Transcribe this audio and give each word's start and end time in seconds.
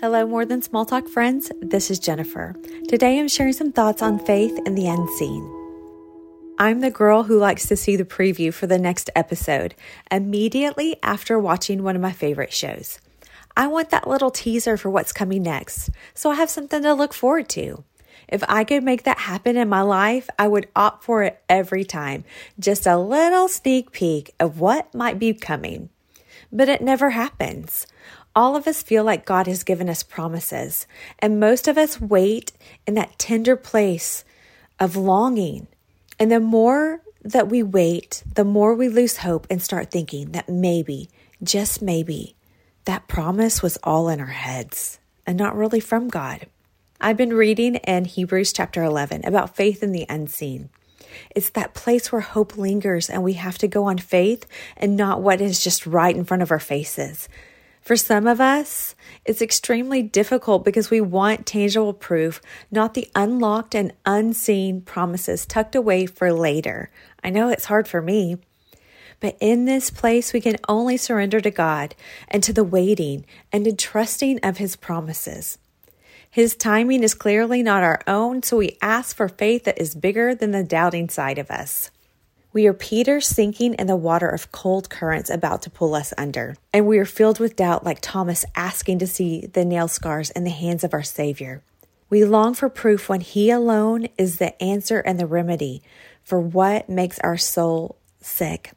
Hello, 0.00 0.26
more 0.26 0.46
than 0.46 0.62
small 0.62 0.86
talk 0.86 1.06
friends. 1.08 1.52
This 1.60 1.90
is 1.90 1.98
Jennifer. 1.98 2.56
Today 2.88 3.18
I'm 3.18 3.28
sharing 3.28 3.52
some 3.52 3.70
thoughts 3.70 4.00
on 4.00 4.18
faith 4.18 4.58
and 4.64 4.74
the 4.74 4.86
unseen. 4.86 5.44
I'm 6.58 6.80
the 6.80 6.90
girl 6.90 7.24
who 7.24 7.38
likes 7.38 7.66
to 7.66 7.76
see 7.76 7.96
the 7.96 8.06
preview 8.06 8.50
for 8.54 8.66
the 8.66 8.78
next 8.78 9.10
episode 9.14 9.74
immediately 10.10 10.96
after 11.02 11.38
watching 11.38 11.82
one 11.82 11.96
of 11.96 12.00
my 12.00 12.12
favorite 12.12 12.50
shows. 12.50 12.98
I 13.54 13.66
want 13.66 13.90
that 13.90 14.08
little 14.08 14.30
teaser 14.30 14.78
for 14.78 14.88
what's 14.88 15.12
coming 15.12 15.42
next, 15.42 15.90
so 16.14 16.30
I 16.30 16.36
have 16.36 16.48
something 16.48 16.80
to 16.80 16.94
look 16.94 17.12
forward 17.12 17.50
to. 17.50 17.84
If 18.26 18.42
I 18.48 18.64
could 18.64 18.82
make 18.82 19.02
that 19.02 19.18
happen 19.18 19.58
in 19.58 19.68
my 19.68 19.82
life, 19.82 20.30
I 20.38 20.48
would 20.48 20.70
opt 20.74 21.04
for 21.04 21.24
it 21.24 21.42
every 21.46 21.84
time. 21.84 22.24
Just 22.58 22.86
a 22.86 22.96
little 22.96 23.48
sneak 23.48 23.92
peek 23.92 24.34
of 24.40 24.60
what 24.60 24.94
might 24.94 25.18
be 25.18 25.34
coming. 25.34 25.90
But 26.50 26.70
it 26.70 26.80
never 26.80 27.10
happens. 27.10 27.86
All 28.34 28.54
of 28.54 28.66
us 28.66 28.82
feel 28.82 29.02
like 29.02 29.24
God 29.24 29.46
has 29.46 29.64
given 29.64 29.88
us 29.88 30.02
promises, 30.02 30.86
and 31.18 31.40
most 31.40 31.66
of 31.66 31.76
us 31.76 32.00
wait 32.00 32.52
in 32.86 32.94
that 32.94 33.18
tender 33.18 33.56
place 33.56 34.24
of 34.78 34.96
longing. 34.96 35.66
And 36.18 36.30
the 36.30 36.40
more 36.40 37.02
that 37.22 37.48
we 37.48 37.62
wait, 37.62 38.22
the 38.34 38.44
more 38.44 38.74
we 38.74 38.88
lose 38.88 39.18
hope 39.18 39.46
and 39.50 39.60
start 39.60 39.90
thinking 39.90 40.32
that 40.32 40.48
maybe, 40.48 41.10
just 41.42 41.82
maybe, 41.82 42.36
that 42.84 43.08
promise 43.08 43.62
was 43.62 43.78
all 43.82 44.08
in 44.08 44.20
our 44.20 44.26
heads 44.26 45.00
and 45.26 45.36
not 45.36 45.56
really 45.56 45.80
from 45.80 46.08
God. 46.08 46.46
I've 47.00 47.16
been 47.16 47.32
reading 47.32 47.76
in 47.76 48.04
Hebrews 48.04 48.52
chapter 48.52 48.82
11 48.82 49.24
about 49.24 49.56
faith 49.56 49.82
in 49.82 49.92
the 49.92 50.06
unseen. 50.08 50.70
It's 51.34 51.50
that 51.50 51.74
place 51.74 52.12
where 52.12 52.20
hope 52.20 52.56
lingers 52.56 53.10
and 53.10 53.22
we 53.22 53.34
have 53.34 53.58
to 53.58 53.68
go 53.68 53.84
on 53.84 53.98
faith 53.98 54.46
and 54.76 54.96
not 54.96 55.20
what 55.20 55.40
is 55.40 55.62
just 55.62 55.86
right 55.86 56.14
in 56.14 56.24
front 56.24 56.42
of 56.42 56.50
our 56.50 56.60
faces. 56.60 57.28
For 57.80 57.96
some 57.96 58.26
of 58.26 58.40
us, 58.40 58.94
it's 59.24 59.42
extremely 59.42 60.02
difficult 60.02 60.64
because 60.64 60.90
we 60.90 61.00
want 61.00 61.46
tangible 61.46 61.94
proof, 61.94 62.40
not 62.70 62.94
the 62.94 63.08
unlocked 63.14 63.74
and 63.74 63.92
unseen 64.04 64.82
promises 64.82 65.46
tucked 65.46 65.74
away 65.74 66.06
for 66.06 66.32
later. 66.32 66.90
I 67.24 67.30
know 67.30 67.48
it's 67.48 67.64
hard 67.64 67.88
for 67.88 68.02
me. 68.02 68.36
But 69.18 69.36
in 69.40 69.66
this 69.66 69.90
place, 69.90 70.32
we 70.32 70.40
can 70.40 70.56
only 70.68 70.96
surrender 70.96 71.40
to 71.40 71.50
God 71.50 71.94
and 72.28 72.42
to 72.42 72.52
the 72.52 72.64
waiting 72.64 73.26
and 73.52 73.64
to 73.66 73.72
trusting 73.72 74.40
of 74.42 74.56
His 74.56 74.76
promises. 74.76 75.58
His 76.30 76.54
timing 76.54 77.02
is 77.02 77.14
clearly 77.14 77.62
not 77.62 77.82
our 77.82 78.00
own, 78.06 78.42
so 78.42 78.56
we 78.56 78.78
ask 78.80 79.16
for 79.16 79.28
faith 79.28 79.64
that 79.64 79.80
is 79.80 79.94
bigger 79.94 80.34
than 80.34 80.52
the 80.52 80.62
doubting 80.62 81.08
side 81.08 81.38
of 81.38 81.50
us. 81.50 81.90
We 82.52 82.66
are 82.66 82.72
Peter 82.72 83.20
sinking 83.20 83.74
in 83.74 83.86
the 83.86 83.94
water 83.94 84.28
of 84.28 84.50
cold 84.50 84.90
currents 84.90 85.30
about 85.30 85.62
to 85.62 85.70
pull 85.70 85.94
us 85.94 86.12
under. 86.18 86.56
And 86.72 86.84
we 86.84 86.98
are 86.98 87.04
filled 87.04 87.38
with 87.38 87.54
doubt, 87.54 87.84
like 87.84 88.00
Thomas 88.00 88.44
asking 88.56 88.98
to 88.98 89.06
see 89.06 89.46
the 89.46 89.64
nail 89.64 89.86
scars 89.86 90.30
in 90.30 90.42
the 90.42 90.50
hands 90.50 90.82
of 90.82 90.92
our 90.92 91.04
Savior. 91.04 91.62
We 92.08 92.24
long 92.24 92.54
for 92.54 92.68
proof 92.68 93.08
when 93.08 93.20
He 93.20 93.50
alone 93.50 94.08
is 94.18 94.38
the 94.38 94.60
answer 94.60 94.98
and 94.98 95.20
the 95.20 95.28
remedy 95.28 95.80
for 96.24 96.40
what 96.40 96.88
makes 96.88 97.20
our 97.20 97.36
soul 97.36 97.96
sick. 98.20 98.72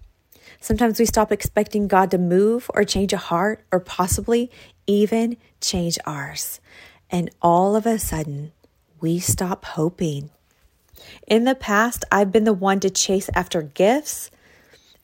Sometimes 0.61 0.99
we 0.99 1.07
stop 1.07 1.31
expecting 1.31 1.87
God 1.87 2.11
to 2.11 2.19
move 2.19 2.69
or 2.75 2.83
change 2.83 3.11
a 3.11 3.17
heart 3.17 3.65
or 3.71 3.79
possibly 3.79 4.51
even 4.85 5.35
change 5.61 5.97
ours. 6.05 6.61
And 7.09 7.31
all 7.41 7.75
of 7.75 7.87
a 7.87 7.97
sudden, 7.97 8.51
we 9.01 9.17
stop 9.17 9.65
hoping. 9.65 10.29
In 11.27 11.43
the 11.43 11.55
past, 11.55 12.05
I've 12.11 12.31
been 12.31 12.43
the 12.43 12.53
one 12.53 12.79
to 12.81 12.89
chase 12.89 13.29
after 13.35 13.61
gifts 13.61 14.31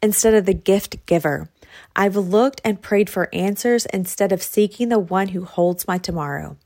instead 0.01 0.33
of 0.33 0.45
the 0.45 0.53
gift 0.53 1.05
giver. 1.05 1.49
I've 1.95 2.15
looked 2.15 2.61
and 2.63 2.81
prayed 2.81 3.09
for 3.09 3.33
answers 3.33 3.85
instead 3.87 4.31
of 4.31 4.41
seeking 4.41 4.89
the 4.89 4.99
one 4.99 5.29
who 5.29 5.45
holds 5.45 5.87
my 5.87 5.97
tomorrow. 5.97 6.57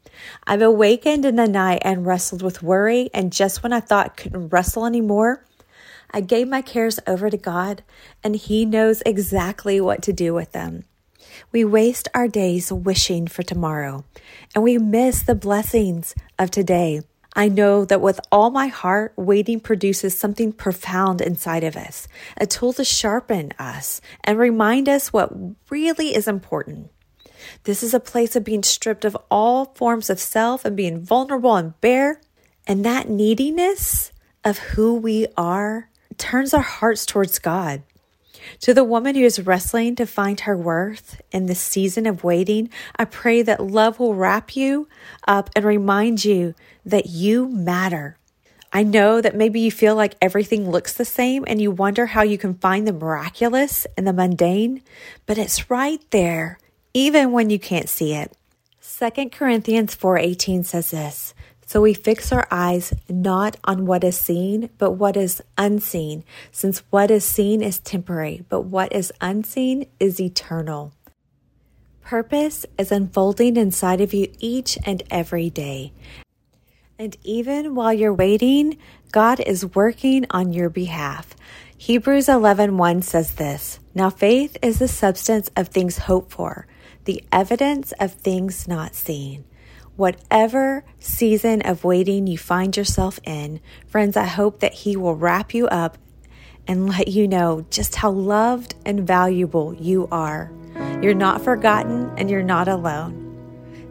I've 0.46 0.62
awakened 0.62 1.26
in 1.26 1.36
the 1.36 1.48
night 1.48 1.82
and 1.84 2.06
wrestled 2.06 2.42
with 2.42 2.64
worry, 2.64 3.10
and 3.14 3.34
just 3.34 3.64
when 3.64 3.74
I 3.74 3.80
thought 3.80 4.06
I 4.06 4.10
couldn't 4.10 4.50
wrestle 4.50 4.86
anymore, 4.86 5.46
I 6.12 6.22
gave 6.22 6.48
my 6.48 6.62
cares 6.62 7.00
over 7.08 7.30
to 7.30 7.38
God, 7.38 7.84
and 8.24 8.36
He 8.36 8.66
knows 8.66 9.02
exactly 9.06 9.82
what 9.82 10.04
to 10.04 10.14
do 10.14 10.34
with 10.34 10.52
them. 10.52 10.84
We 11.52 11.66
waste 11.66 12.08
our 12.14 12.28
days 12.28 12.72
wishing 12.72 13.28
for 13.28 13.42
tomorrow, 13.42 14.06
and 14.54 14.64
we 14.64 14.78
miss 14.78 15.24
the 15.24 15.36
blessings 15.36 16.14
of 16.38 16.52
today. 16.52 17.02
I 17.36 17.50
know 17.50 17.84
that 17.86 18.02
with 18.02 18.20
all 18.32 18.52
my 18.52 18.68
heart, 18.68 19.14
waiting 19.16 19.60
produces 19.60 20.18
something 20.18 20.54
profound 20.54 21.20
inside 21.20 21.64
of 21.64 21.76
us, 21.76 22.08
a 22.38 22.46
tool 22.46 22.74
to 22.74 22.84
sharpen 22.84 23.54
us 23.58 24.02
and 24.24 24.38
remind 24.38 24.88
us 24.88 25.12
what 25.12 25.34
really 25.70 26.16
is 26.16 26.28
important. 26.28 26.92
This 27.64 27.84
is 27.84 27.94
a 27.94 28.00
place 28.00 28.36
of 28.36 28.44
being 28.44 28.64
stripped 28.64 29.06
of 29.06 29.18
all 29.30 29.66
forms 29.76 30.10
of 30.10 30.20
self 30.20 30.64
and 30.64 30.78
being 30.78 31.02
vulnerable 31.02 31.56
and 31.56 31.80
bare. 31.82 32.22
And 32.68 32.86
that 32.86 33.10
neediness 33.10 34.12
of 34.44 34.60
who 34.60 34.94
we 34.96 35.28
are 35.36 35.90
turns 36.18 36.54
our 36.54 36.62
hearts 36.62 37.06
towards 37.06 37.40
God. 37.40 37.82
To 38.62 38.74
the 38.74 38.84
woman 38.84 39.16
who 39.16 39.24
is 39.24 39.40
wrestling 39.40 39.96
to 39.96 40.06
find 40.06 40.40
her 40.42 40.58
worth 40.58 41.22
in 41.32 41.46
this 41.46 41.60
season 41.60 42.06
of 42.06 42.24
waiting, 42.24 42.70
I 42.96 43.06
pray 43.06 43.42
that 43.42 43.64
love 43.64 44.00
will 44.00 44.16
wrap 44.16 44.56
you 44.56 44.88
up 45.28 45.50
and 45.56 45.66
remind 45.66 46.26
you 46.26 46.56
that 46.86 47.08
you 47.08 47.48
matter. 47.50 48.18
I 48.72 48.82
know 48.82 49.22
that 49.22 49.36
maybe 49.36 49.60
you 49.60 49.72
feel 49.72 49.96
like 49.96 50.16
everything 50.20 50.70
looks 50.70 50.94
the 50.94 51.06
same 51.06 51.44
and 51.46 51.62
you 51.62 51.70
wonder 51.70 52.08
how 52.08 52.24
you 52.24 52.40
can 52.40 52.56
find 52.56 52.88
the 52.88 52.94
miraculous 52.94 53.86
in 53.96 54.06
the 54.06 54.14
mundane, 54.14 54.82
but 55.28 55.38
it's 55.38 55.70
right 55.70 56.02
there, 56.10 56.58
even 56.94 57.32
when 57.32 57.52
you 57.52 57.60
can't 57.60 57.88
see 57.88 58.14
it. 58.16 58.36
2 58.82 59.30
Corinthians 59.30 59.96
4:18 59.96 60.66
says 60.66 60.92
this, 60.92 61.34
so 61.74 61.82
we 61.82 61.96
fix 61.96 62.32
our 62.32 62.48
eyes 62.52 62.94
not 63.10 63.58
on 63.64 63.88
what 63.88 64.04
is 64.04 64.16
seen, 64.16 64.70
but 64.78 64.92
what 64.92 65.18
is 65.18 65.42
unseen, 65.58 66.24
since 66.52 66.84
what 66.92 67.10
is 67.10 67.26
seen 67.26 67.64
is 67.64 67.80
temporary, 67.80 68.46
but 68.48 68.62
what 68.62 68.94
is 68.94 69.12
unseen 69.20 69.88
is 70.00 70.22
eternal. 70.22 70.94
Purpose 72.04 72.68
is 72.78 72.92
unfolding 72.92 73.58
inside 73.58 74.02
of 74.02 74.14
you 74.14 74.32
each 74.38 74.78
and 74.86 75.02
every 75.10 75.50
day. 75.50 75.94
And 77.00 77.18
even 77.24 77.74
while 77.74 77.92
you're 77.92 78.14
waiting, 78.14 78.78
God 79.12 79.40
is 79.40 79.74
working 79.74 80.28
on 80.30 80.54
your 80.54 80.70
behalf. 80.70 81.36
Hebrews 81.76 82.28
11:1 82.28 83.02
says 83.02 83.34
this, 83.34 83.80
Now 83.96 84.12
faith 84.12 84.58
is 84.62 84.78
the 84.78 84.88
substance 84.88 85.50
of 85.58 85.70
things 85.70 86.06
hoped 86.06 86.34
for, 86.34 86.68
the 87.06 87.24
evidence 87.32 87.94
of 88.00 88.14
things 88.14 88.68
not 88.68 88.94
seen. 88.94 89.46
Whatever 89.96 90.84
season 91.00 91.62
of 91.62 91.84
waiting 91.84 92.26
you 92.26 92.38
find 92.38 92.76
yourself 92.76 93.20
in, 93.24 93.60
friends, 93.86 94.18
I 94.18 94.26
hope 94.26 94.60
that 94.60 94.74
He 94.74 94.98
will 94.98 95.16
wrap 95.16 95.54
you 95.54 95.68
up 95.68 96.00
and 96.68 96.90
let 96.90 97.10
you 97.10 97.28
know 97.28 97.66
just 97.70 97.96
how 97.96 98.10
loved 98.10 98.74
and 98.86 99.06
valuable 99.06 99.74
you 99.76 100.08
are. 100.12 100.52
You're 101.02 101.14
not 101.14 101.44
forgotten 101.44 102.12
and 102.18 102.30
you're 102.30 102.42
not 102.42 102.68
alone. 102.68 103.20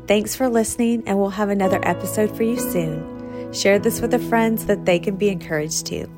Thanks 0.09 0.35
for 0.35 0.49
listening, 0.49 1.05
and 1.07 1.19
we'll 1.19 1.31
have 1.31 1.51
another 1.51 1.79
episode 1.85 2.37
for 2.37 2.43
you 2.43 2.59
soon. 2.59 3.53
Share 3.53 3.79
this 3.79 4.01
with 4.01 4.13
a 4.13 4.19
friend 4.19 4.59
so 4.59 4.67
that 4.67 4.85
they 4.85 4.99
can 4.99 5.15
be 5.15 5.29
encouraged 5.29 5.87
too. 5.87 6.11